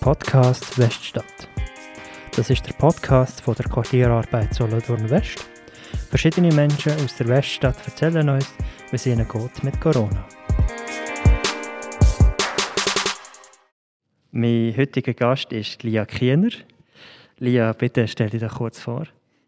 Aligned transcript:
Podcast 0.00 0.78
Weststadt. 0.78 1.48
Das 2.36 2.50
ist 2.50 2.66
der 2.66 2.72
Podcast 2.74 3.40
von 3.40 3.54
der 3.56 3.66
Quartierarbeit 3.66 4.54
Solothurn 4.54 5.10
West. 5.10 5.44
Verschiedene 6.08 6.54
Menschen 6.54 6.92
aus 6.92 7.16
der 7.16 7.28
Weststadt 7.28 7.76
erzählen 7.84 8.28
uns, 8.28 8.54
wie 8.90 8.96
es 8.96 9.06
ihnen 9.06 9.26
geht 9.26 9.64
mit 9.64 9.80
Corona. 9.80 10.26
Mein 14.30 14.74
heutiger 14.76 15.14
Gast 15.14 15.52
ist 15.52 15.82
Lia 15.82 16.06
Kiener. 16.06 16.50
Lia, 17.38 17.72
bitte 17.72 18.06
stell 18.06 18.30
dich 18.30 18.48
kurz 18.48 18.78
vor. 18.78 19.06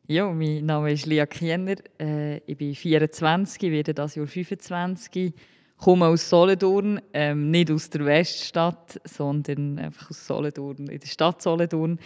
Ja, 0.08 0.28
mein 0.30 0.66
Name 0.66 0.92
ist 0.92 1.06
Lia 1.06 1.26
Kiener. 1.26 1.76
Äh, 2.00 2.38
ich 2.38 2.56
bin 2.56 2.74
24, 2.74 3.70
werde 3.70 3.94
das 3.94 4.16
Jahr 4.16 4.26
25 4.26 5.32
komme 5.80 6.06
aus 6.06 6.28
Solothurn, 6.28 7.00
ähm, 7.12 7.50
nicht 7.50 7.70
aus 7.70 7.90
der 7.90 8.04
Weststadt, 8.04 9.00
sondern 9.04 9.78
einfach 9.78 10.10
aus 10.10 10.26
Solothurn, 10.26 10.88
in 10.88 11.00
der 11.00 11.06
Stadt 11.06 11.42
Solothurn. 11.42 11.98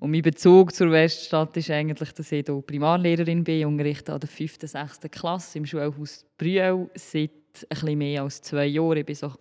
Und 0.00 0.10
mein 0.12 0.22
Bezug 0.22 0.72
zur 0.72 0.92
Weststadt 0.92 1.56
ist 1.56 1.70
eigentlich, 1.70 2.12
dass 2.12 2.30
ich 2.30 2.44
hier 2.46 2.62
Primarlehrerin 2.62 3.42
bin, 3.42 3.66
unterrichte 3.66 4.12
an 4.12 4.20
der 4.20 4.28
5. 4.28 4.58
und 4.62 4.68
6. 4.68 5.00
Klasse 5.10 5.58
im 5.58 5.66
Schulhaus 5.66 6.24
Brühl 6.36 6.88
seit 6.94 7.30
bisschen 7.68 7.98
mehr 7.98 8.22
als 8.22 8.40
zwei 8.42 8.66
Jahren. 8.66 8.98
Ich 8.98 9.06
bin 9.06 9.16
so 9.16 9.32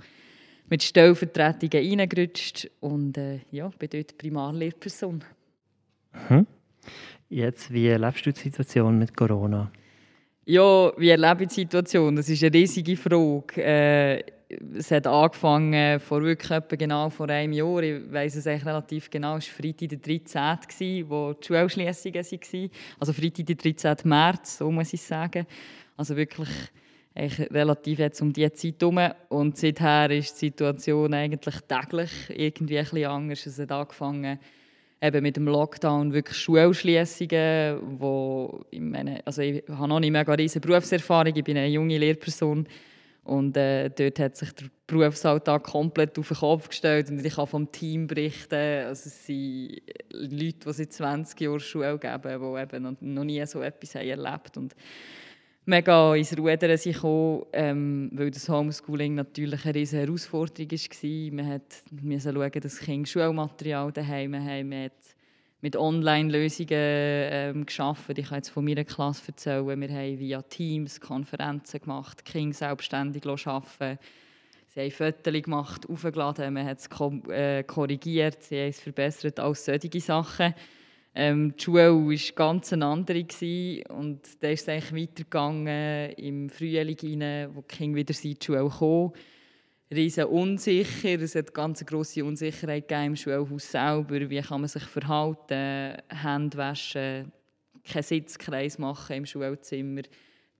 mit 0.69 0.83
Stellvertretungen 0.83 1.99
reingerutscht 1.99 2.69
und 2.79 3.17
äh, 3.17 3.41
ja, 3.51 3.69
bin 3.69 3.89
dort 3.89 4.17
Primarlehrperson. 4.17 5.23
Mhm. 6.29 6.47
Jetzt, 7.29 7.71
wie 7.71 7.87
erlebst 7.87 8.25
du 8.25 8.33
die 8.33 8.39
Situation 8.39 8.97
mit 8.97 9.15
Corona? 9.15 9.71
Ja, 10.49 10.93
wie 10.95 11.09
erlebe 11.09 11.43
ich 11.43 11.49
die 11.49 11.55
Situation? 11.55 12.15
Das 12.15 12.29
ist 12.29 12.41
eine 12.41 12.53
riesige 12.53 12.95
Frage. 12.95 13.61
Äh, 13.61 14.23
es 14.77 14.91
hat 14.91 15.05
angefangen 15.05 15.99
vor 15.99 16.23
wirklich 16.23 16.61
genau 16.69 17.09
vor 17.09 17.27
einem 17.27 17.51
Jahr. 17.51 17.83
Ich 17.83 18.09
weiss 18.09 18.37
es 18.37 18.47
eigentlich 18.47 18.65
relativ 18.65 19.09
genau. 19.09 19.35
Es 19.35 19.49
war 19.49 19.55
Freitag 19.57 19.89
der 19.89 19.97
13., 19.97 21.09
wo 21.09 21.33
die 21.33 21.47
Schulschliessungen 21.47 22.23
waren. 22.23 22.69
Also 22.97 23.11
Freitag 23.11 23.45
der 23.45 23.55
13. 23.57 23.95
März, 24.05 24.59
so 24.59 24.71
muss 24.71 24.93
ich 24.93 25.01
sagen. 25.01 25.45
Also 25.97 26.15
wirklich 26.15 26.47
eigentlich 27.13 27.51
relativ 27.51 27.99
jetzt 27.99 28.21
um 28.21 28.31
diese 28.31 28.53
Zeit 28.53 28.75
herum. 28.79 28.99
Und 29.27 29.57
seither 29.57 30.11
ist 30.11 30.41
die 30.41 30.45
Situation 30.45 31.13
eigentlich 31.13 31.55
täglich 31.67 32.11
irgendwie 32.29 32.79
ein 32.79 32.85
bisschen 32.85 33.05
anders. 33.05 33.45
Es 33.45 33.59
hat 33.59 33.71
angefangen 33.73 34.39
eben 35.01 35.23
mit 35.23 35.35
dem 35.35 35.47
Lockdown 35.47 36.13
wirklich 36.13 36.37
Schulschliessungen, 36.37 37.99
wo 37.99 38.65
ich 38.71 38.79
meine, 38.79 39.25
also 39.25 39.41
ich 39.41 39.63
habe 39.69 39.87
noch 39.87 39.99
nicht 39.99 40.11
mega 40.11 40.33
riesige 40.33 40.67
Berufserfahrung, 40.67 41.35
ich 41.35 41.43
bin 41.43 41.57
eine 41.57 41.67
junge 41.67 41.97
Lehrperson 41.97 42.67
und 43.23 43.57
äh, 43.57 43.89
dort 43.89 44.19
hat 44.19 44.37
sich 44.37 44.51
der 44.53 44.67
Berufsalltag 44.87 45.63
komplett 45.63 46.17
auf 46.17 46.29
den 46.29 46.37
Kopf 46.37 46.69
gestellt 46.69 47.09
und 47.09 47.23
ich 47.23 47.35
kann 47.35 47.47
vom 47.47 47.71
Team 47.71 48.07
berichten, 48.07 48.85
also 48.85 49.07
es 49.07 49.25
sind 49.25 49.81
Leute, 50.11 50.59
die 50.65 50.73
seit 50.73 50.93
20 50.93 51.41
Jahren 51.41 51.59
Schule 51.59 51.99
geben, 51.99 52.21
die 52.23 52.61
eben 52.61 52.97
noch 53.01 53.23
nie 53.23 53.45
so 53.45 53.61
etwas 53.61 53.95
haben 53.95 54.07
erlebt 54.07 54.57
und 54.57 54.75
mega 55.67 56.15
ins 56.15 56.37
Rudern 56.37 56.77
gekommen, 56.77 57.43
ähm, 57.51 58.09
weil 58.13 58.31
das 58.31 58.47
Homeschooling 58.47 59.15
natürlich 59.15 59.65
eine 59.65 59.75
riesige 59.75 60.01
Herausforderung 60.03 60.71
war. 60.71 61.41
Man 61.41 61.61
musste 62.01 62.33
schauen, 62.33 62.61
dass 62.61 62.79
Kinder 62.79 63.07
Schulmaterial 63.07 63.91
daheim 63.91 64.35
haben. 64.35 64.69
Man 64.69 64.85
hat 64.85 64.93
mit 65.59 65.75
Online-Lösungen 65.75 66.69
ähm, 66.71 67.65
geschaffen. 67.65 68.15
Ich 68.17 68.27
kann 68.27 68.37
jetzt 68.37 68.49
von 68.49 68.63
meiner 68.63 68.85
Klasse 68.85 69.23
erzählen. 69.27 69.67
Wir 69.67 69.89
haben 69.89 70.19
via 70.19 70.41
Teams 70.43 71.01
Konferenzen 71.01 71.81
gemacht, 71.81 72.23
Kinder 72.23 72.55
selbstständig 72.55 73.25
arbeiten 73.25 73.99
Sie 74.73 74.81
haben 74.81 74.91
Fotos 74.91 75.33
gemacht, 75.41 75.89
aufgeladen, 75.89 76.53
man 76.53 76.67
hat 76.67 76.77
es 76.77 77.29
äh, 77.29 77.63
korrigiert, 77.63 78.43
sie 78.43 78.59
haben 78.59 78.69
es 78.69 78.79
verbessert, 78.79 79.39
all 79.39 79.55
solche 79.55 79.99
Sachen. 79.99 80.53
Ähm, 81.19 81.55
die 81.57 81.63
Schule 81.63 81.95
war 81.95 82.35
ganz 82.35 82.71
eine 82.73 82.85
andere 82.85 83.23
gewesen, 83.23 83.83
und 83.87 84.21
dann 84.39 84.51
ist 84.51 84.61
es 84.61 84.69
eigentlich 84.69 85.09
weitergegangen 85.09 86.11
im 86.11 86.47
Frühling 86.47 86.95
hinein, 86.95 87.49
wo 87.55 87.61
die 87.61 87.75
Kinder 87.75 87.97
wieder 87.97 88.13
in 88.23 88.35
die 88.35 88.45
Schule 88.45 88.69
kamen. 88.69 89.13
Riesen 89.89 90.25
unsicher, 90.25 91.19
es 91.19 91.33
hat 91.33 91.55
ganz 91.55 91.83
grosse 91.83 92.23
Unsicherheit 92.23 92.91
im 92.91 93.15
Schulhaus 93.15 93.71
selber. 93.71 94.29
Wie 94.29 94.41
kann 94.41 94.61
man 94.61 94.67
sich 94.67 94.83
verhalten, 94.83 95.99
Hände 96.07 96.55
waschen, 96.55 97.31
keinen 97.83 98.03
Sitzkreis 98.03 98.77
machen 98.77 99.15
im 99.15 99.25
Schulzimmer, 99.25 100.03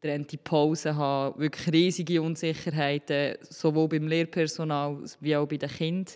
trennte 0.02 0.40
Pausen 0.40 0.96
haben, 0.96 1.40
wirklich 1.40 1.72
riesige 1.72 2.20
Unsicherheiten, 2.20 3.38
sowohl 3.42 3.90
beim 3.90 4.08
Lehrpersonal 4.08 5.04
wie 5.20 5.36
auch 5.36 5.48
bei 5.48 5.58
den 5.58 5.70
Kindern. 5.70 6.16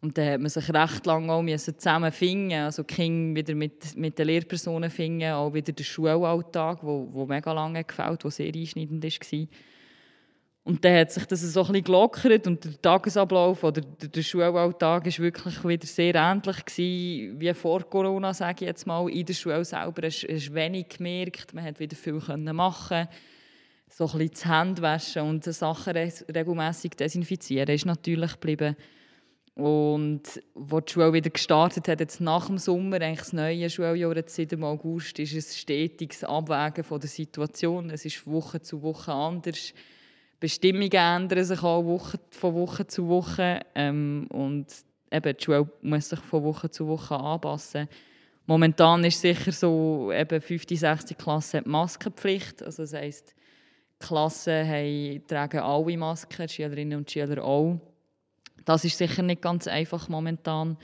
Und 0.00 0.16
dann 0.16 0.32
hat 0.32 0.40
man 0.40 0.48
sich 0.48 0.72
recht 0.72 1.06
lange 1.06 1.32
auch 1.32 1.44
zusammen 1.56 2.12
also 2.52 2.82
die 2.84 2.94
Kinder 2.94 3.40
wieder 3.40 3.54
mit, 3.54 3.96
mit 3.96 4.18
den 4.18 4.26
Lehrpersonen 4.28 4.90
finden, 4.90 5.32
auch 5.32 5.52
wieder 5.52 5.72
der 5.72 5.84
Schulalltag, 5.84 6.78
wo, 6.82 7.08
wo 7.10 7.26
mega 7.26 7.52
lange 7.52 7.82
gefällt, 7.82 8.24
wo 8.24 8.30
sehr 8.30 8.54
einschneidend 8.54 9.02
war. 9.02 9.46
Und 10.62 10.84
dann 10.84 10.98
hat 10.98 11.10
sich 11.10 11.24
das 11.24 11.40
so 11.40 11.60
ein 11.60 11.66
bisschen 11.68 11.84
gelockert 11.84 12.46
und 12.46 12.62
der 12.62 12.80
Tagesablauf 12.80 13.64
oder 13.64 13.80
der, 13.80 14.08
der 14.08 14.22
Schulalltag 14.22 15.06
war 15.06 15.18
wirklich 15.18 15.64
wieder 15.64 15.86
sehr 15.86 16.14
ähnlich 16.14 16.64
gewesen, 16.64 17.40
wie 17.40 17.54
vor 17.54 17.80
Corona, 17.88 18.34
sage 18.34 18.64
ich 18.64 18.68
jetzt 18.68 18.86
mal. 18.86 19.08
In 19.08 19.26
der 19.26 19.34
Schule 19.34 19.64
selber 19.64 20.06
hast 20.06 20.22
du 20.22 20.54
wenig 20.54 20.90
gemerkt, 20.90 21.54
man 21.54 21.64
konnte 21.64 21.80
wieder 21.80 21.96
viel 21.96 22.20
machen 22.52 23.08
so 23.90 24.04
ein 24.04 24.18
bisschen 24.18 24.30
das 24.30 24.44
Händewaschen 24.44 25.22
und 25.22 25.44
Sachen 25.44 25.96
regelmäßig 25.96 26.92
desinfizieren 26.92 27.68
ist 27.74 27.86
natürlich 27.86 28.32
geblieben. 28.32 28.76
Und 29.58 30.22
als 30.54 30.84
die 30.84 30.92
Schule 30.92 31.12
wieder 31.12 31.30
gestartet 31.30 31.88
hat, 31.88 31.98
jetzt 31.98 32.20
nach 32.20 32.46
dem 32.46 32.58
Sommer, 32.58 33.00
eigentlich 33.00 33.18
das 33.18 33.32
neue 33.32 33.68
Schuljahr, 33.68 34.14
jetzt 34.14 34.36
seit 34.36 34.52
dem 34.52 34.62
August, 34.62 35.18
ist 35.18 35.34
es 35.34 35.58
stetiges 35.58 36.22
Abwägen 36.22 36.84
von 36.84 37.00
der 37.00 37.08
Situation. 37.08 37.90
Es 37.90 38.04
ist 38.04 38.24
Woche 38.24 38.62
zu 38.62 38.80
Woche 38.82 39.12
anders. 39.12 39.74
Bestimmungen 40.38 40.92
ändern 40.92 41.42
sich 41.42 41.60
auch 41.60 41.84
Woche, 41.84 42.20
von 42.30 42.54
Woche 42.54 42.86
zu 42.86 43.08
Woche. 43.08 43.62
Ähm, 43.74 44.28
und 44.30 44.66
eben, 45.10 45.36
die 45.36 45.44
Schule 45.44 45.68
muss 45.82 46.08
sich 46.08 46.20
von 46.20 46.44
Woche 46.44 46.70
zu 46.70 46.86
Woche 46.86 47.16
anpassen. 47.16 47.88
Momentan 48.46 49.02
ist 49.02 49.20
sicher 49.20 49.50
so, 49.50 50.12
eben 50.12 50.40
5. 50.40 50.66
6. 50.70 51.16
Klasse 51.18 51.58
hat 51.58 51.66
Maskenpflicht. 51.66 52.62
Also 52.62 52.84
das 52.84 52.92
heisst, 52.92 53.34
die 54.00 54.06
Klassen 54.06 54.68
haben, 54.68 55.26
tragen 55.26 55.58
alle 55.58 55.96
Masken, 55.96 56.46
die 56.46 56.52
Schülerinnen 56.52 56.98
und 56.98 57.10
Schüler 57.10 57.42
auch. 57.42 57.80
Das 58.68 58.84
ist 58.84 58.98
sicher 58.98 59.22
nicht 59.22 59.40
ganz 59.40 59.66
einfach 59.66 60.10
momentan. 60.10 60.76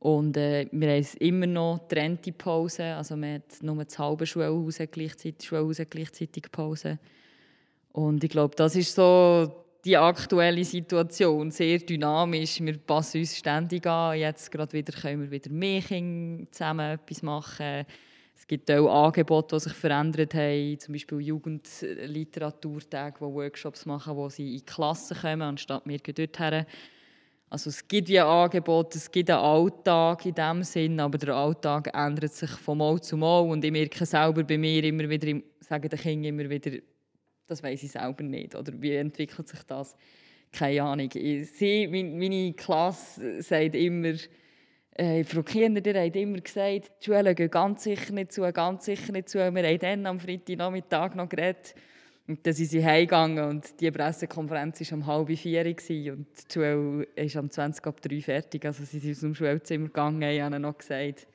Und 0.00 0.36
äh, 0.36 0.66
wir 0.72 0.90
haben 0.90 1.06
immer 1.20 1.46
noch 1.46 1.86
getrennte 1.88 2.32
Pausen. 2.32 2.86
Also 2.86 3.16
man 3.16 3.34
hat 3.34 3.62
nur 3.62 3.84
das 3.84 3.96
halbe 3.96 4.26
Schulhaus 4.26 4.78
gleichzeitig, 4.90 5.46
Schulhaus 5.46 5.80
gleichzeitig 5.88 6.50
Pause. 6.50 6.98
Und 7.92 8.24
ich 8.24 8.30
glaube, 8.30 8.56
das 8.56 8.74
ist 8.74 8.92
so 8.92 9.64
die 9.84 9.96
aktuelle 9.96 10.64
Situation. 10.64 11.52
Sehr 11.52 11.78
dynamisch. 11.78 12.60
Wir 12.60 12.76
passen 12.78 13.20
uns 13.20 13.38
ständig 13.38 13.86
an. 13.86 14.18
Jetzt 14.18 14.50
gerade 14.50 14.72
wieder 14.72 14.92
können 14.92 15.22
wir 15.22 15.30
wieder 15.30 15.52
mehr 15.52 15.80
Kinder 15.80 16.50
zusammen 16.50 16.94
etwas 16.94 17.22
machen. 17.22 17.86
Es 18.34 18.48
gibt 18.48 18.68
auch 18.68 19.04
Angebote, 19.04 19.54
die 19.54 19.60
sich 19.60 19.74
verändert 19.74 20.34
haben. 20.34 20.76
Zum 20.80 20.92
Beispiel 20.92 21.20
Jugendliteraturtage, 21.20 23.20
wo 23.20 23.32
Workshops 23.32 23.86
machen, 23.86 24.16
wo 24.16 24.28
sie 24.28 24.56
in 24.56 24.66
Klassen 24.66 25.16
kommen, 25.16 25.42
anstatt 25.42 25.86
wir 25.86 25.98
dorthin. 25.98 26.66
Also 27.52 27.68
es 27.68 27.86
gibt 27.86 28.08
ja 28.08 28.26
Angebote, 28.26 28.96
es 28.96 29.10
gibt 29.10 29.28
einen 29.28 29.40
Alltag 29.40 30.24
in 30.24 30.32
dem 30.32 30.62
Sinn, 30.62 30.98
aber 30.98 31.18
der 31.18 31.34
Alltag 31.34 31.90
ändert 31.92 32.32
sich 32.32 32.48
von 32.48 32.78
Mal 32.78 32.98
zu 33.02 33.18
Mal 33.18 33.40
und 33.40 33.62
ich 33.62 33.70
merke 33.70 34.06
selber 34.06 34.42
bei 34.42 34.56
mir 34.56 34.82
immer 34.84 35.06
wieder, 35.06 35.38
sagen 35.60 35.86
den 35.86 35.98
Kindern 35.98 36.24
immer 36.32 36.48
wieder, 36.48 36.78
das 37.46 37.62
weiß 37.62 37.82
ich 37.82 37.90
selber 37.90 38.22
nicht 38.22 38.54
oder 38.54 38.72
wie 38.80 38.96
entwickelt 38.96 39.48
sich 39.48 39.62
das? 39.64 39.94
Keine 40.50 40.82
Ahnung. 40.82 41.10
Sie, 41.12 41.88
meine 41.88 42.54
Klasse 42.54 43.42
sagt 43.42 43.74
immer, 43.74 44.14
äh, 44.92 45.22
Frau 45.22 45.42
Kinder, 45.42 45.84
ihr 45.84 46.06
habt 46.06 46.16
immer 46.16 46.40
gesagt, 46.40 46.90
die 47.02 47.04
Schulen 47.04 47.34
gehen 47.34 47.50
ganz 47.50 47.82
sicher 47.84 48.14
nicht 48.14 48.32
zu, 48.32 48.50
ganz 48.50 48.86
sicher 48.86 49.12
nicht 49.12 49.28
zu. 49.28 49.36
Wir 49.36 49.44
haben 49.44 49.78
dann 49.78 50.06
am 50.06 50.20
Freitagnachmittag 50.20 51.14
noch 51.16 51.28
geredet, 51.28 51.74
und 52.28 52.46
dann 52.46 52.52
sind 52.52 52.70
sie 52.70 52.84
heimgegangen 52.84 53.44
und 53.44 53.80
die 53.80 53.90
Pressekonferenz 53.90 54.80
war 54.80 54.98
um 54.98 55.06
halb 55.06 55.36
vier 55.36 55.66
und 55.66 55.76
die 55.88 56.52
Schule 56.52 57.08
ist 57.16 57.36
um 57.36 57.50
20 57.50 57.86
ab 57.86 58.00
drei 58.00 58.20
fertig. 58.20 58.64
Also 58.64 58.84
sie 58.84 59.00
sind 59.00 59.12
aus 59.12 59.20
dem 59.20 59.34
Schulzimmer 59.34 59.86
gegangen 59.86 60.22
und 60.22 60.54
haben 60.54 60.62
noch 60.62 60.78
gesagt, 60.78 61.26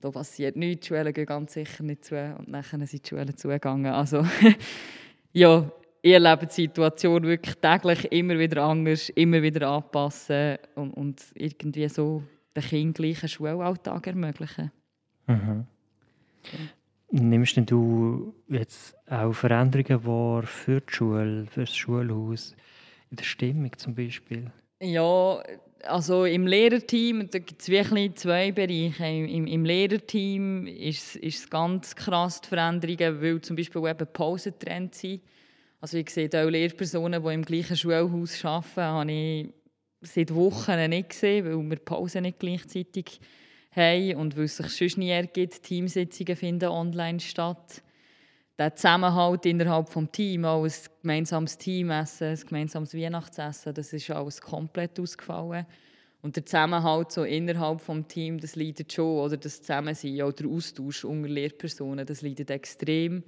da 0.00 0.10
passiert 0.10 0.56
nichts, 0.56 0.86
die 0.86 0.94
Schulen 0.94 1.12
gehen 1.12 1.26
ganz 1.26 1.54
sicher 1.54 1.82
nicht 1.82 2.04
zu. 2.04 2.16
Und 2.16 2.52
dann 2.52 2.62
sind 2.86 3.04
die 3.04 3.08
Schulen 3.08 3.36
zugegangen. 3.36 3.92
Also 3.92 4.26
ja, 5.32 5.70
ich 6.02 6.12
erlebe 6.12 6.46
die 6.46 6.52
Situation 6.52 7.22
wirklich 7.22 7.56
täglich 7.56 8.12
immer 8.12 8.38
wieder 8.38 8.62
anders, 8.64 9.08
immer 9.10 9.42
wieder 9.42 9.68
anpassen 9.68 10.58
und, 10.74 10.92
und 10.92 11.22
irgendwie 11.34 11.88
so 11.88 12.22
den 12.54 12.62
Kindern 12.62 12.92
gleichen 12.92 13.28
Schulalltag 13.28 14.06
ermöglichen. 14.06 14.70
Mhm. 15.26 15.66
Ja. 16.52 16.58
Nimmst 17.20 17.56
denn 17.56 17.64
du 17.64 18.34
jetzt 18.48 18.94
auch 19.08 19.32
Veränderungen 19.32 20.04
wahr 20.04 20.42
für 20.42 20.80
die 20.80 20.92
Schule, 20.92 21.46
für 21.46 21.60
das 21.60 21.74
Schulhaus, 21.74 22.54
in 23.10 23.16
der 23.16 23.24
Stimmung 23.24 23.70
zum 23.78 23.94
Beispiel? 23.94 24.50
Ja, 24.82 25.42
also 25.84 26.26
im 26.26 26.46
Lehrerteam 26.46 27.30
da 27.30 27.38
gibt 27.38 27.62
es 27.62 27.68
wirklich 27.70 28.14
zwei 28.16 28.52
Bereiche. 28.52 29.06
Im, 29.06 29.46
im 29.46 29.64
Lehrerteam 29.64 30.66
ist, 30.66 31.16
es 31.16 31.48
ganz 31.48 31.94
krass 31.96 32.42
die 32.42 32.48
Veränderungen, 32.48 33.22
weil 33.22 33.40
zum 33.40 33.56
Beispiel 33.56 33.86
eben 33.86 34.06
Pausentrend 34.12 34.94
sind. 34.94 35.22
Also 35.80 35.96
ich 35.96 36.10
sehe 36.10 36.28
auch 36.28 36.50
Lehrpersonen, 36.50 37.22
die 37.22 37.34
im 37.34 37.44
gleichen 37.44 37.76
Schulhaus 37.76 38.44
arbeiten, 38.44 38.80
habe 38.80 39.12
ich 39.12 39.48
seit 40.02 40.34
Wochen 40.34 40.90
nicht 40.90 41.10
gesehen, 41.10 41.46
weil 41.46 41.70
wir 41.70 41.78
Pause 41.78 42.20
nicht 42.20 42.38
gleichzeitig 42.38 43.20
haben 43.76 44.16
und 44.16 44.36
weil 44.36 44.44
es 44.44 44.56
sich 44.56 44.68
sonst 44.68 44.98
nie 44.98 45.10
ergibt. 45.10 45.62
Teamsitzungen 45.62 46.36
finden 46.36 46.68
online 46.68 47.20
statt. 47.20 47.82
Der 48.58 48.74
Zusammenhalt 48.74 49.44
innerhalb 49.44 49.92
des 49.92 50.10
Teams, 50.12 50.46
auch 50.46 50.64
ein 50.64 50.72
gemeinsames 51.02 51.58
Teamessen, 51.58 52.28
ein 52.28 52.40
gemeinsames 52.40 52.94
Weihnachtsessen, 52.94 53.74
das 53.74 53.92
ist 53.92 54.10
alles 54.10 54.40
komplett 54.40 54.98
ausgefallen. 54.98 55.66
Und 56.22 56.36
der 56.36 56.46
Zusammenhalt 56.46 57.12
so 57.12 57.24
innerhalb 57.24 57.84
des 57.84 58.06
Teams, 58.08 58.40
das 58.40 58.56
leidet 58.56 58.92
schon, 58.92 59.18
oder 59.18 59.36
das 59.36 59.60
Zusammensein, 59.60 60.22
auch 60.22 60.32
der 60.32 60.48
Austausch 60.48 61.04
unter 61.04 61.28
Lehrpersonen, 61.28 62.06
das 62.06 62.22
leidet 62.22 62.50
extrem. 62.50 63.22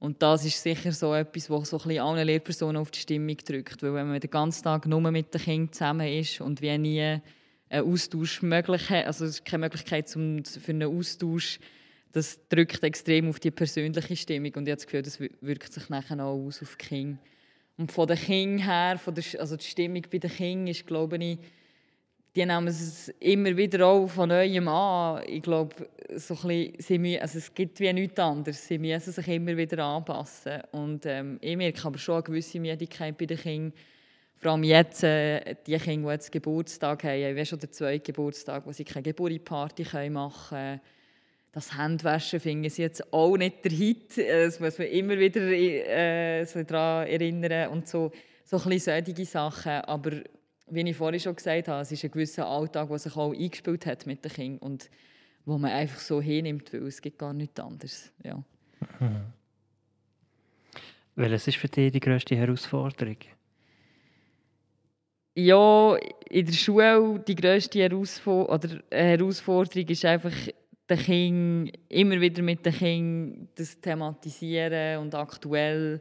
Und 0.00 0.20
das 0.22 0.44
ist 0.44 0.62
sicher 0.62 0.92
so 0.92 1.14
etwas, 1.14 1.48
was 1.48 1.70
so 1.70 1.78
ein 1.78 1.98
allen 1.98 2.26
Lehrpersonen 2.26 2.78
auf 2.78 2.90
die 2.90 2.98
Stimmung 2.98 3.36
drückt. 3.36 3.82
Weil 3.82 3.94
wenn 3.94 4.08
man 4.08 4.18
den 4.18 4.30
ganzen 4.30 4.64
Tag 4.64 4.86
nur 4.86 5.00
mit 5.00 5.32
den 5.32 5.40
Kindern 5.40 5.72
zusammen 5.72 6.08
ist 6.08 6.40
und 6.40 6.60
wie 6.60 6.76
nie 6.76 7.20
einen 7.70 7.90
Austausch 7.90 8.42
also 8.42 9.24
es 9.24 9.30
ist 9.30 9.44
keine 9.44 9.66
Möglichkeit 9.66 10.08
zum, 10.08 10.44
für 10.44 10.72
einen 10.72 10.94
Austausch, 10.94 11.58
das 12.12 12.40
drückt 12.48 12.82
extrem 12.82 13.28
auf 13.30 13.38
die 13.38 13.52
persönliche 13.52 14.16
Stimmung 14.16 14.52
und 14.56 14.66
ich 14.66 14.72
habe 14.72 14.76
das 14.76 14.86
Gefühl, 14.86 15.02
das 15.02 15.20
wirkt 15.20 15.72
sich 15.72 15.88
nachher 15.88 16.22
auch 16.24 16.46
aus 16.46 16.60
auf 16.60 16.76
die 16.76 16.86
Kinder. 16.86 17.18
Und 17.78 17.92
von 17.92 18.08
den 18.08 18.18
Kindern 18.18 18.66
her, 18.66 18.98
von 18.98 19.14
der, 19.14 19.24
also 19.38 19.56
die 19.56 19.64
Stimmung 19.64 20.02
bei 20.10 20.18
den 20.18 20.30
Kindern 20.30 20.66
ist, 20.66 20.86
glaube 20.86 21.16
ich, 21.16 21.38
die 22.36 22.46
nehmen 22.46 22.68
es 22.68 23.08
immer 23.20 23.56
wieder 23.56 23.86
auch 23.86 24.06
von 24.06 24.28
neuem 24.28 24.68
an. 24.68 25.22
Ich 25.26 25.42
glaube, 25.42 25.74
so 26.14 26.36
ein 26.44 26.72
bisschen, 26.72 27.20
also 27.20 27.38
es 27.38 27.52
gibt 27.52 27.80
wie 27.80 27.92
nichts 27.92 28.18
anderes. 28.20 28.68
Sie 28.68 28.78
müssen 28.78 29.12
sich 29.12 29.28
immer 29.28 29.56
wieder 29.56 29.84
anpassen. 29.84 30.60
Und 30.70 31.06
ähm, 31.06 31.38
ich 31.40 31.56
merke 31.56 31.84
aber 31.84 31.98
schon 31.98 32.16
eine 32.16 32.22
gewisse 32.22 32.60
Müdigkeit 32.60 33.18
bei 33.18 33.26
den 33.26 33.38
Kindern. 33.38 33.72
Vor 34.40 34.52
allem 34.52 34.64
jetzt, 34.64 35.04
äh, 35.04 35.54
die 35.66 35.76
Kinder, 35.76 36.08
die 36.08 36.14
jetzt 36.14 36.32
Geburtstag 36.32 37.04
haben, 37.04 37.22
haben 37.22 37.44
schon 37.44 37.58
den 37.58 37.70
zweiten 37.72 38.02
Geburtstag, 38.02 38.64
wo 38.64 38.72
sie 38.72 38.84
keine 38.84 39.02
Geburtstagsparty 39.02 40.08
machen 40.08 40.56
können. 40.56 40.80
Das 41.52 41.74
Handwaschen 41.74 42.40
finden 42.40 42.70
sie 42.70 42.80
jetzt 42.80 43.12
auch 43.12 43.36
nicht 43.36 43.62
der 43.62 43.72
Hit. 43.72 44.16
Äh, 44.16 44.46
das 44.46 44.58
muss 44.58 44.78
man 44.78 44.86
immer 44.86 45.18
wieder 45.18 45.42
äh, 45.42 46.46
daran 46.64 47.06
erinnern. 47.06 47.68
Und 47.68 47.86
so, 47.86 48.12
so 48.44 48.56
ein 48.56 48.70
bisschen 48.70 49.04
solche 49.04 49.26
Sachen. 49.26 49.72
Aber 49.72 50.12
wie 50.68 50.88
ich 50.88 50.96
vorhin 50.96 51.20
schon 51.20 51.36
gesagt 51.36 51.68
habe, 51.68 51.82
es 51.82 51.92
ist 51.92 52.02
ein 52.02 52.10
gewisser 52.10 52.46
Alltag, 52.46 52.88
der 52.88 52.98
sich 52.98 53.16
auch 53.16 53.34
eingespielt 53.34 53.84
hat 53.84 54.06
mit 54.06 54.24
den 54.24 54.32
Kindern 54.32 54.58
und 54.70 54.90
wo 55.44 55.58
man 55.58 55.70
einfach 55.72 56.00
so 56.00 56.22
hinnimmt, 56.22 56.72
weil 56.72 56.86
es 56.86 57.02
gibt 57.02 57.18
gar 57.18 57.34
nichts 57.34 57.60
anderes. 57.60 58.10
Ja. 58.24 58.42
Mhm. 59.00 59.20
Welches 61.14 61.48
ist 61.48 61.58
für 61.58 61.68
dich 61.68 61.92
die 61.92 62.00
grösste 62.00 62.36
Herausforderung? 62.36 63.18
Ja, 65.34 65.96
in 66.28 66.46
der 66.46 66.52
Schule 66.52 67.22
die 67.26 67.36
grösste 67.36 67.80
Herausforderung 67.80 69.88
ist 69.88 70.04
einfach, 70.04 70.32
den 70.90 70.98
Kindern, 70.98 71.72
immer 71.88 72.20
wieder 72.20 72.42
mit 72.42 72.66
den 72.66 72.72
Kindern 72.72 73.48
das 73.54 73.80
thematisieren 73.80 74.98
und 74.98 75.14
aktuell 75.14 76.00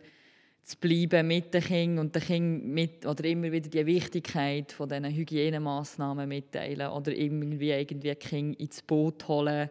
zu 0.63 0.77
bleiben 0.77 1.27
mit 1.27 1.53
den 1.53 1.61
Kindern 1.61 2.05
und 2.05 2.15
den 2.15 2.23
Kindern 2.23 2.71
mit, 2.71 3.05
oder 3.05 3.23
immer 3.25 3.51
wieder 3.51 3.69
die 3.69 3.85
Wichtigkeit 3.85 4.71
von 4.71 4.89
diesen 4.89 5.05
Hygienemaßnahmen 5.05 6.27
mitteilen 6.27 6.89
oder 6.89 7.11
irgendwie 7.11 7.71
irgendwie 7.71 8.15
Kinder 8.15 8.59
ins 8.59 8.81
Boot 8.81 9.27
holen, 9.27 9.69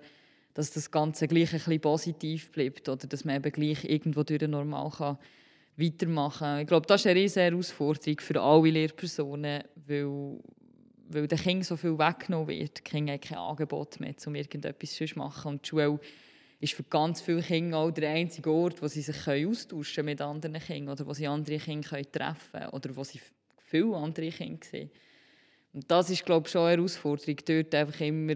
dass 0.55 0.73
das 0.73 0.91
Ganze 0.91 1.27
gleich 1.27 1.53
ein 1.53 1.59
bisschen 1.59 1.81
positiv 1.81 2.53
bleibt 2.53 2.89
oder 2.89 3.07
dass 3.07 3.25
man 3.25 3.37
eben 3.37 3.53
gleich 3.53 3.85
irgendwo 3.85 4.23
durch 4.23 4.43
normal 4.43 4.91
kann 4.91 5.19
weitermachen. 5.79 6.61
Ich 6.61 6.67
glaube, 6.67 6.87
das 6.87 7.03
ist 7.03 7.07
eine 7.07 7.21
riesige 7.21 7.47
Herausforderung 7.47 8.21
für 8.21 8.41
alle 8.41 8.71
Lehrpersonen, 8.71 9.63
weil, 9.87 10.41
weil 11.09 11.29
den 11.29 11.39
Kindern 11.39 11.63
so 11.63 11.77
viel 11.77 11.99
weggenommen 11.99 12.49
wird. 12.49 12.79
Die 12.79 12.83
Kinder 12.83 13.13
haben 13.13 13.21
kein 13.21 13.39
Angebot 13.39 14.01
mehr, 14.01 14.15
um 14.27 14.35
irgendetwas 14.35 14.95
zu 14.95 15.05
machen. 15.15 15.53
Und 15.53 15.65
die 15.65 15.69
Schule 15.69 16.01
ist 16.61 16.75
für 16.75 16.83
ganz 16.83 17.21
viele 17.21 17.43
Kinder 17.43 17.79
auch 17.79 17.91
der 17.91 18.11
einzige 18.11 18.51
Ort, 18.51 18.83
wo 18.83 18.89
sie 18.89 19.03
sich 19.03 19.17
austauschen 19.29 19.95
können 19.95 20.07
mit 20.07 20.21
anderen 20.21 20.59
Kindern 20.59 20.95
oder 20.95 21.07
wo 21.07 21.15
sie 21.15 21.27
andere 21.27 21.59
Kinder 21.59 21.89
treffen 21.89 22.37
können 22.53 22.69
oder 22.71 22.97
wo 22.97 23.05
sie 23.05 23.21
viele 23.59 23.97
andere 23.97 24.31
Kinder 24.31 24.67
sehen. 24.69 24.91
Und 25.73 25.89
das 25.91 26.11
ist, 26.11 26.25
glaube 26.25 26.47
ich, 26.47 26.53
schon 26.53 26.63
eine 26.63 26.77
Herausforderung, 26.77 27.37
dort 27.47 27.75
einfach 27.75 28.01
immer 28.01 28.35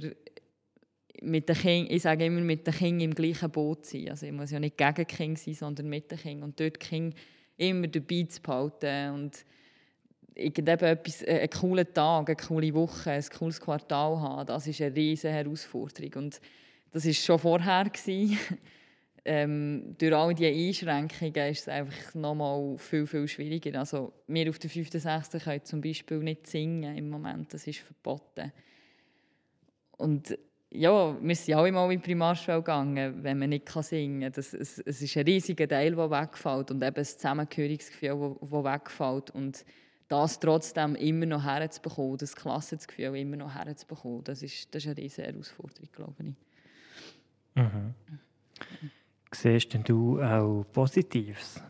mit 1.20 1.49
den 1.49 1.56
Kindern, 1.56 1.94
ich 1.94 2.03
sage 2.03 2.25
immer, 2.25 2.41
mit 2.41 2.67
den 2.67 2.75
Kindern 2.75 3.00
im 3.00 3.14
gleichen 3.14 3.50
Boot 3.50 3.87
sein. 3.87 4.09
Also 4.09 4.26
ich 4.26 4.32
muss 4.32 4.50
ja 4.50 4.59
nicht 4.59 4.76
gegen 4.76 5.06
Kinder 5.06 5.38
sein, 5.38 5.55
sondern 5.55 5.88
mit 5.88 6.11
den 6.11 6.19
Kindern. 6.19 6.44
Und 6.44 6.61
dort 6.61 6.81
Kinder 6.81 7.17
immer 7.56 7.87
dabei 7.87 8.25
zu 8.25 8.41
behalten 8.41 9.14
und 9.14 9.44
irgendetwas, 10.35 11.25
einen 11.25 11.50
coolen 11.50 11.93
Tag, 11.93 12.29
eine 12.29 12.37
coole 12.37 12.75
Woche, 12.75 13.11
ein 13.11 13.25
cooles 13.38 13.61
Quartal 13.61 14.20
haben, 14.20 14.47
das 14.47 14.67
ist 14.67 14.81
eine 14.81 14.94
riesige 14.94 15.32
Herausforderung. 15.32 16.25
Und 16.25 16.41
das 16.91 17.06
war 17.06 17.12
schon 17.12 17.38
vorher. 17.38 17.91
ähm, 19.25 19.94
durch 19.99 20.15
all 20.15 20.35
diese 20.35 20.49
Einschränkungen 20.49 21.50
ist 21.50 21.61
es 21.61 21.69
einfach 21.69 22.15
nochmal 22.15 22.76
viel, 22.79 23.06
viel 23.06 23.29
schwieriger. 23.29 23.79
Also, 23.79 24.12
wir 24.26 24.50
auf 24.50 24.58
der 24.58 24.70
5. 24.70 24.91
6. 24.91 25.31
können 25.44 25.65
zum 25.65 25.81
Beispiel 25.81 26.19
nicht 26.19 26.47
singen 26.47 26.97
im 26.97 27.08
Moment. 27.08 27.53
Das 27.55 27.67
ist 27.67 27.81
verboten. 27.81 28.53
Und 29.97 30.37
ja, 30.75 31.17
wir 31.21 31.37
sind 31.37 31.55
alle 31.55 31.73
mal 31.73 31.93
in 31.93 32.01
die 32.01 32.05
Primarschule 32.05 32.59
gegangen, 32.59 33.23
wenn 33.23 33.39
man 33.39 33.51
nicht 33.51 33.69
singen 33.69 34.23
kann. 34.23 34.33
Das, 34.33 34.55
es, 34.55 34.79
es 34.79 35.03
ist 35.03 35.17
ein 35.17 35.25
riesiger 35.25 35.69
Teil, 35.69 35.95
der 35.95 36.11
wegfällt 36.11 36.71
und 36.71 36.83
eben 36.83 36.95
das 36.95 37.17
Zusammengehörigkeitsgefühl, 37.17 38.37
das 38.41 38.51
wegfällt. 38.51 39.31
Und 39.31 39.65
das 40.09 40.39
trotzdem 40.39 40.95
immer 40.97 41.27
noch 41.27 41.43
herzubekommen, 41.43 42.19
das 42.19 42.37
Klassengefühl 42.37 43.17
immer 43.17 43.37
noch 43.37 43.55
herzubekommen, 43.55 44.23
das 44.25 44.43
ist, 44.43 44.75
das 44.75 44.85
ist 44.85 44.89
eine 44.91 44.97
riesige 44.99 45.27
Herausforderung, 45.27 45.89
glaube 45.91 46.15
ich. 46.19 46.35
Mhm. 47.55 47.95
Siehst 49.31 49.73
denn 49.73 49.85
du 49.85 50.21
auch 50.21 50.67
Positives? 50.71 51.63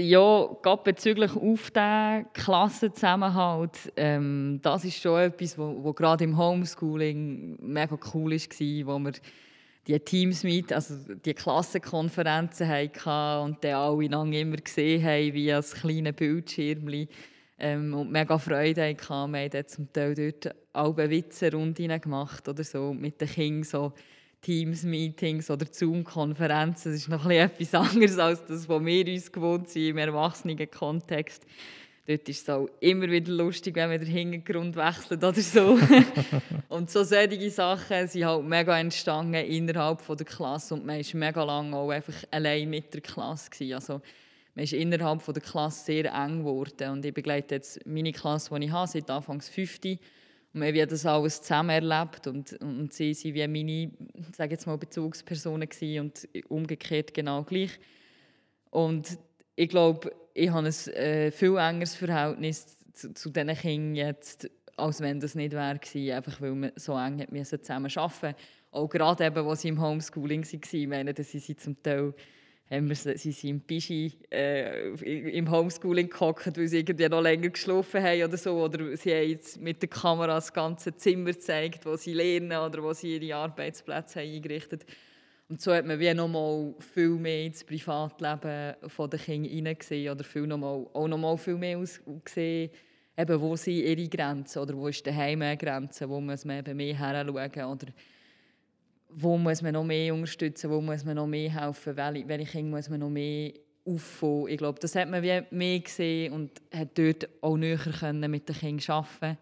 Ja, 0.00 0.48
gerade 0.62 0.82
bezüglich 0.84 1.34
auf 1.34 1.72
den 1.72 2.26
Klassenzusammenhalt, 2.32 3.92
ähm, 3.96 4.60
das 4.62 4.84
ist 4.84 5.02
schon 5.02 5.18
etwas, 5.18 5.58
wo 5.58 5.92
gerade 5.92 6.22
im 6.22 6.38
Homeschooling 6.38 7.58
mega 7.60 7.98
cool 8.14 8.30
war, 8.30 8.86
wo 8.86 8.98
wir 9.00 9.12
die 9.88 9.98
Teams 9.98 10.44
mit, 10.44 10.72
also 10.72 10.94
die 11.14 11.34
Klassenkonferenzen 11.34 12.68
hatten 12.68 13.42
und 13.44 13.64
dann 13.64 13.74
alle 13.74 14.04
immer 14.40 14.56
gesehen 14.58 15.02
haben, 15.02 15.34
wie 15.34 15.52
ein 15.52 15.62
kleines 15.62 16.14
Bildschirm 16.14 17.06
ähm, 17.58 17.92
und 17.92 18.12
mega 18.12 18.38
Freude 18.38 18.82
hatten. 18.90 19.32
Wir 19.32 19.40
haben 19.40 19.66
zum 19.66 19.92
Teil 19.92 20.14
dort 20.14 20.54
alle 20.74 21.10
Witze 21.10 21.50
Runden 21.50 22.00
gemacht 22.00 22.48
oder 22.48 22.62
so 22.62 22.94
mit 22.94 23.20
den 23.20 23.28
Kindern 23.28 23.64
so 23.64 23.92
Teams-Meetings 24.42 25.50
oder 25.50 25.66
Zoom-Konferenzen. 25.70 26.92
Das 26.92 27.00
ist 27.00 27.08
noch 27.08 27.28
etwas 27.28 27.74
anderes 27.74 28.18
als 28.18 28.44
das, 28.46 28.68
was 28.68 28.84
wir 28.84 29.06
uns 29.06 29.32
gewohnt 29.32 29.68
sind 29.68 29.86
im 29.86 29.98
erwachsenen 29.98 30.70
Kontext. 30.70 31.44
Dort 32.08 32.26
ist 32.26 32.42
es 32.42 32.48
auch 32.48 32.70
immer 32.80 33.10
wieder 33.10 33.30
lustig, 33.30 33.76
wenn 33.76 33.90
man 33.90 33.98
den 33.98 34.08
Hintergrund 34.08 34.76
wechselt 34.76 35.22
oder 35.22 35.34
so. 35.34 35.78
und 36.70 36.90
so 36.90 37.04
solche 37.04 37.50
Sachen 37.50 38.08
sind 38.08 38.24
halt 38.24 38.44
mega 38.46 38.78
entstanden 38.78 39.34
innerhalb 39.34 40.06
der 40.06 40.24
Klasse 40.24 40.72
und 40.72 40.86
man 40.86 40.96
war 41.00 41.20
mega 41.20 41.44
lange 41.44 41.76
auch 41.76 41.90
einfach 41.90 42.14
allein 42.30 42.70
mit 42.70 42.94
der 42.94 43.02
Klasse. 43.02 43.50
Gewesen. 43.50 43.74
Also 43.74 44.00
man 44.54 44.64
ist 44.64 44.72
innerhalb 44.72 45.22
der 45.22 45.42
Klasse 45.42 45.84
sehr 45.84 46.06
eng 46.14 46.38
geworden 46.38 46.92
und 46.92 47.04
ich 47.04 47.12
begleite 47.12 47.56
jetzt 47.56 47.86
meine 47.86 48.12
Klasse, 48.12 48.58
die 48.58 48.64
ich 48.64 48.72
habe, 48.72 48.88
seit 48.90 49.10
Anfangs 49.10 49.50
50 49.50 50.00
und 50.54 50.62
wir 50.62 50.82
haben 50.82 50.90
das 50.90 51.06
alles 51.06 51.42
zusammen 51.42 51.70
erlebt 51.70 52.26
und, 52.26 52.52
und 52.60 52.92
sie 52.92 53.14
waren 53.14 53.34
wie 53.34 53.64
meine, 53.64 53.90
sage 54.34 54.52
jetzt 54.52 54.66
mal, 54.66 54.78
Bezugspersonen 54.78 55.68
und 56.00 56.28
umgekehrt 56.48 57.12
genau 57.12 57.44
gleich. 57.44 57.78
Und 58.70 59.18
ich 59.56 59.68
glaube, 59.68 60.10
ich 60.34 60.50
habe 60.50 60.66
ein 60.66 60.94
äh, 60.94 61.30
viel 61.30 61.56
engeres 61.56 61.94
Verhältnis 61.94 62.78
zu, 62.92 63.12
zu 63.12 63.30
diesen 63.30 63.54
Kindern 63.54 63.94
jetzt, 63.94 64.50
als 64.76 65.00
wenn 65.00 65.20
das 65.20 65.34
nicht 65.34 65.52
wäre 65.52 65.80
einfach 66.16 66.40
weil 66.40 66.54
wir 66.54 66.72
so 66.76 66.96
eng 66.96 67.26
zusammen 67.42 67.90
arbeiten 67.94 68.08
mussten. 68.08 68.34
Auch 68.70 68.88
gerade 68.88 69.26
eben, 69.26 69.46
als 69.46 69.62
sie 69.62 69.68
im 69.68 69.80
Homeschooling 69.80 70.44
waren, 70.44 70.80
ich 70.80 70.88
meine, 70.88 71.14
dass 71.14 71.30
sie 71.30 71.56
zum 71.56 71.82
Teil 71.82 72.14
haben 72.70 72.88
wir, 72.88 72.96
sie 72.96 73.32
sind 73.32 73.44
im 73.44 73.60
Bischi 73.60 74.12
äh, 74.30 74.90
im 74.90 75.50
Homeschooling 75.50 76.10
gehockt, 76.10 76.58
weil 76.58 76.68
sie 76.68 76.80
irgendwie 76.80 77.08
noch 77.08 77.22
länger 77.22 77.48
geschlafen 77.48 78.02
haben 78.02 78.24
oder 78.24 78.36
so. 78.36 78.62
Oder 78.62 78.94
sie 78.96 79.14
haben 79.14 79.28
jetzt 79.30 79.60
mit 79.60 79.80
der 79.80 79.88
Kamera 79.88 80.34
das 80.34 80.52
ganze 80.52 80.94
Zimmer 80.94 81.32
gezeigt, 81.32 81.86
wo 81.86 81.96
sie 81.96 82.12
lernen 82.12 82.58
oder 82.58 82.82
wo 82.82 82.92
sie 82.92 83.16
ihre 83.16 83.36
Arbeitsplätze 83.36 84.20
haben 84.20 84.34
eingerichtet 84.34 84.84
Und 85.48 85.62
so 85.62 85.72
hat 85.72 85.86
man 85.86 85.98
wie 85.98 86.12
noch 86.12 86.28
mal 86.28 86.74
viel 86.94 87.08
mehr 87.08 87.46
ins 87.46 87.64
Privatleben 87.64 88.74
der 88.74 89.18
Kinder 89.18 89.48
hineingesehen 89.48 90.12
oder 90.12 90.24
viel 90.24 90.46
noch 90.46 90.58
mal, 90.58 90.86
auch 90.92 91.08
noch 91.08 91.18
mal 91.18 91.38
viel 91.38 91.56
mehr 91.56 91.82
gesehen, 92.22 92.70
eben, 93.16 93.40
wo 93.40 93.56
sind 93.56 93.76
ihre 93.76 94.08
Grenzen 94.08 94.58
oder 94.58 94.76
wo 94.76 94.88
ist 94.88 95.06
die 95.06 95.14
Heimgrenze, 95.14 96.06
wo 96.06 96.20
muss 96.20 96.44
man 96.44 96.58
eben 96.58 96.76
mehr 96.76 96.94
heranschauen 96.94 97.64
oder 97.64 97.86
wo 99.08 99.36
muss 99.36 99.62
man 99.62 99.72
noch 99.72 99.84
mehr 99.84 100.14
unterstützen, 100.14 100.70
wo 100.70 100.80
muss 100.80 101.04
man 101.04 101.16
noch 101.16 101.26
mehr 101.26 101.50
helfen, 101.50 101.96
welche, 101.96 102.28
welche 102.28 102.52
Kinder 102.52 102.76
muss 102.76 102.88
man 102.88 103.00
noch 103.00 103.10
mehr 103.10 103.52
auffangen. 103.84 104.48
Ich 104.48 104.58
glaube, 104.58 104.78
das 104.80 104.94
hat 104.94 105.08
man 105.08 105.22
mehr 105.22 105.80
gesehen 105.80 106.32
und 106.32 106.50
hat 106.74 106.96
dort 106.98 107.28
auch 107.40 107.56
näher 107.56 107.78
können 107.78 108.30
mit 108.30 108.48
den 108.48 108.56
Kindern 108.56 108.96
arbeiten 108.96 109.38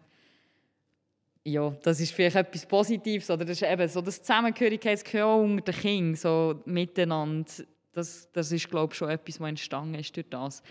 ja, 1.47 1.73
das 1.81 2.01
ist 2.01 2.11
vielleicht 2.11 2.35
etwas 2.35 2.65
Positives. 2.65 3.29
Oder 3.29 3.45
das 3.45 3.61
ist 3.61 3.69
eben 3.69 3.87
so 3.87 4.01
das 4.01 4.21
Zusammengehörigkeitsgefühl 4.21 5.21
unter 5.21 5.71
den 5.71 5.79
Kindern, 5.79 6.15
so 6.15 6.61
miteinander. 6.65 7.49
Das, 7.93 8.29
das 8.33 8.51
ist, 8.51 8.69
glaube 8.69 8.91
ich, 8.91 8.97
schon 8.97 9.09
etwas, 9.09 9.39
was 9.39 9.49
entstanden 9.49 9.95
ist 9.95 10.15
durch 10.15 10.27
das. 10.29 10.61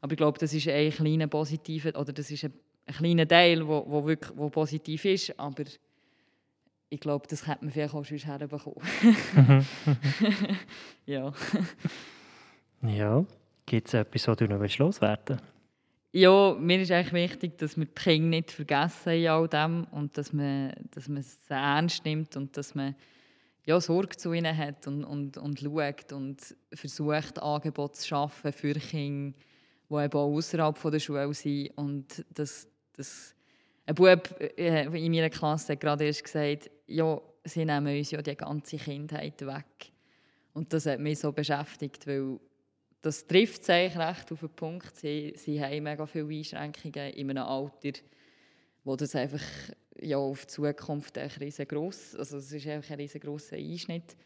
Aber 0.00 0.12
ich 0.12 0.18
glaube, 0.18 0.38
das 0.38 0.52
ist 0.52 0.68
ein 0.68 0.90
kleiner 0.90 1.26
positiver, 1.26 1.98
oder 1.98 2.12
das 2.12 2.30
ist 2.30 2.44
ein, 2.44 2.52
ein 2.86 2.94
kleiner 2.94 3.26
Teil, 3.26 3.66
wo, 3.66 3.84
wo 3.86 4.14
wo 4.34 4.50
positiv 4.50 5.04
ist, 5.06 5.38
aber 5.38 5.64
ich 6.90 7.00
glaube, 7.00 7.26
das 7.28 7.46
hätte 7.46 7.64
man 7.64 7.72
vielleicht 7.72 7.94
auch 7.94 8.04
schon 8.04 8.18
herbekommen. 8.18 8.82
ja. 11.06 11.32
ja. 12.82 13.24
Gibt 13.64 13.88
es 13.88 13.94
etwas, 13.94 14.26
was 14.26 14.36
du 14.36 14.46
noch 14.46 14.78
loswerden 14.78 15.38
willst? 15.38 15.60
Ja, 16.12 16.56
mir 16.58 16.80
ist 16.80 16.90
eigentlich 16.90 17.12
wichtig, 17.12 17.58
dass 17.58 17.76
wir 17.76 17.84
die 17.84 17.94
Kinder 17.94 18.28
nicht 18.30 18.50
vergessen 18.50 19.12
in 19.12 19.28
all 19.28 19.46
dem 19.46 19.84
und 19.92 20.18
dass 20.18 20.32
man, 20.32 20.72
dass 20.90 21.06
man 21.06 21.18
es 21.18 21.38
ernst 21.48 22.04
nimmt 22.04 22.36
und 22.36 22.56
dass 22.56 22.74
man 22.74 22.96
ja, 23.64 23.80
Sorge 23.80 24.16
zu 24.16 24.32
ihnen 24.32 24.56
hat 24.56 24.88
und, 24.88 25.04
und, 25.04 25.38
und 25.38 25.60
schaut 25.60 26.12
und 26.12 26.56
versucht, 26.72 27.40
Angebote 27.40 28.00
zu 28.00 28.08
schaffen 28.08 28.52
für 28.52 28.74
Kinder, 28.74 29.38
die 29.88 29.94
eben 29.94 30.18
auch 30.18 30.34
außerhalb 30.34 30.90
der 30.90 30.98
Schule 30.98 31.32
sind. 31.32 31.70
Und 31.76 32.24
das, 32.34 32.66
das, 32.96 33.36
ein 33.86 33.94
Bub 33.94 34.34
äh, 34.40 34.86
in 34.86 35.12
meiner 35.12 35.30
Klasse 35.30 35.74
hat 35.74 35.80
gerade 35.80 36.06
erst 36.06 36.24
gesagt, 36.24 36.70
ja, 36.90 37.20
sie 37.44 37.64
nehmen 37.64 37.96
uns 37.96 38.10
ja 38.10 38.20
die 38.20 38.36
ganze 38.36 38.76
Kindheit 38.76 39.40
weg. 39.46 39.92
Und 40.52 40.72
das 40.72 40.86
hat 40.86 41.00
mich 41.00 41.18
so 41.18 41.32
beschäftigt, 41.32 42.06
weil 42.06 42.38
das 43.00 43.26
trifft 43.26 43.64
sich 43.64 43.96
recht 43.96 44.32
auf 44.32 44.40
den 44.40 44.50
Punkt. 44.50 44.96
Sie, 44.96 45.32
sie 45.36 45.62
haben 45.62 45.84
mega 45.84 46.06
viele 46.06 46.28
Einschränkungen 46.28 47.12
in 47.14 47.30
einem 47.30 47.44
Alter, 47.44 47.98
wo 48.84 48.96
das 48.96 49.14
einfach 49.14 49.42
ja, 50.00 50.16
auf 50.16 50.46
die 50.46 50.52
Zukunft 50.52 51.16
riesengroß, 51.18 52.16
also 52.16 52.38
es 52.38 52.52
ist 52.52 52.66
einfach 52.66 52.90
ein 52.92 53.00
riesengroßer 53.00 53.56
Einschnitt. 53.56 54.16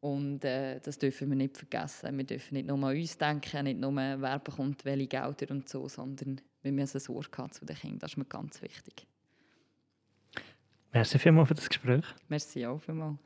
Und 0.00 0.44
äh, 0.44 0.80
das 0.80 0.98
dürfen 0.98 1.30
wir 1.30 1.36
nicht 1.36 1.56
vergessen. 1.56 2.16
Wir 2.18 2.24
dürfen 2.24 2.54
nicht 2.54 2.66
nur 2.66 2.76
an 2.76 2.96
uns 2.96 3.16
denken, 3.16 3.64
nicht 3.64 3.80
nur, 3.80 3.94
wer 3.94 4.38
bekommt 4.38 4.84
welche 4.84 5.06
Gelder 5.06 5.50
und 5.50 5.66
so, 5.66 5.88
sondern 5.88 6.42
wir 6.60 6.72
müssen 6.72 7.00
Sorge 7.00 7.38
haben 7.38 7.52
zu 7.52 7.64
den 7.64 7.76
Kindern. 7.76 8.00
Das 8.00 8.12
ist 8.12 8.16
mir 8.18 8.26
ganz 8.26 8.60
wichtig. 8.60 9.06
Merci 10.94 11.18
vielmals 11.18 11.48
für 11.48 11.54
das 11.54 11.68
Gespräch. 11.68 12.04
Merci 12.28 12.64
auch 12.66 12.78
vielmals. 12.80 13.18